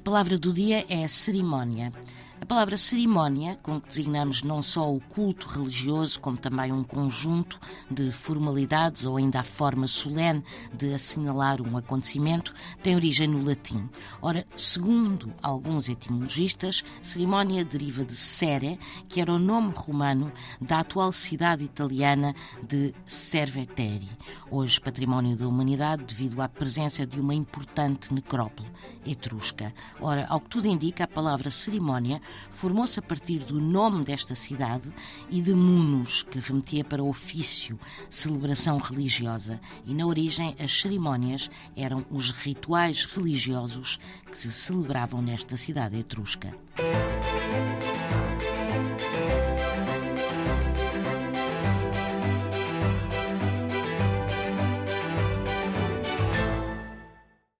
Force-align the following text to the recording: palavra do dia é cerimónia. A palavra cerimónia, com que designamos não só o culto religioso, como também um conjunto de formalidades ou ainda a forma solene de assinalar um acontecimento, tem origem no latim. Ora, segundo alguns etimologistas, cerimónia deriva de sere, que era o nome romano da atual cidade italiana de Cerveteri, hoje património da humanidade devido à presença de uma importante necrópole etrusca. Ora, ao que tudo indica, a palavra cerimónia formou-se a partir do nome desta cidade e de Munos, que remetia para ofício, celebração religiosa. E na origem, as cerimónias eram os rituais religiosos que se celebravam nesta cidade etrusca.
palavra 0.00 0.38
do 0.38 0.52
dia 0.52 0.84
é 0.88 1.06
cerimónia. 1.08 1.92
A 2.40 2.46
palavra 2.46 2.78
cerimónia, 2.78 3.58
com 3.62 3.80
que 3.80 3.88
designamos 3.88 4.42
não 4.42 4.62
só 4.62 4.94
o 4.94 5.00
culto 5.00 5.48
religioso, 5.48 6.20
como 6.20 6.38
também 6.38 6.72
um 6.72 6.84
conjunto 6.84 7.58
de 7.90 8.12
formalidades 8.12 9.04
ou 9.04 9.16
ainda 9.16 9.40
a 9.40 9.44
forma 9.44 9.86
solene 9.86 10.42
de 10.72 10.94
assinalar 10.94 11.60
um 11.60 11.76
acontecimento, 11.76 12.54
tem 12.82 12.94
origem 12.94 13.26
no 13.26 13.44
latim. 13.44 13.88
Ora, 14.22 14.46
segundo 14.54 15.34
alguns 15.42 15.88
etimologistas, 15.88 16.84
cerimónia 17.02 17.64
deriva 17.64 18.04
de 18.04 18.16
sere, 18.16 18.78
que 19.08 19.20
era 19.20 19.32
o 19.32 19.38
nome 19.38 19.72
romano 19.76 20.32
da 20.60 20.80
atual 20.80 21.12
cidade 21.12 21.64
italiana 21.64 22.34
de 22.62 22.94
Cerveteri, 23.04 24.08
hoje 24.50 24.80
património 24.80 25.36
da 25.36 25.46
humanidade 25.46 26.04
devido 26.04 26.40
à 26.40 26.48
presença 26.48 27.04
de 27.04 27.20
uma 27.20 27.34
importante 27.34 28.14
necrópole 28.14 28.70
etrusca. 29.04 29.74
Ora, 30.00 30.26
ao 30.28 30.40
que 30.40 30.48
tudo 30.48 30.66
indica, 30.66 31.04
a 31.04 31.08
palavra 31.08 31.50
cerimónia 31.50 32.20
formou-se 32.50 32.98
a 32.98 33.02
partir 33.02 33.38
do 33.40 33.60
nome 33.60 34.04
desta 34.04 34.34
cidade 34.34 34.92
e 35.30 35.40
de 35.40 35.54
Munos, 35.54 36.22
que 36.22 36.38
remetia 36.38 36.84
para 36.84 37.02
ofício, 37.02 37.78
celebração 38.10 38.78
religiosa. 38.78 39.60
E 39.86 39.94
na 39.94 40.06
origem, 40.06 40.54
as 40.58 40.80
cerimónias 40.80 41.50
eram 41.76 42.04
os 42.10 42.30
rituais 42.30 43.04
religiosos 43.04 43.98
que 44.30 44.36
se 44.36 44.50
celebravam 44.52 45.22
nesta 45.22 45.56
cidade 45.56 45.98
etrusca. 45.98 46.54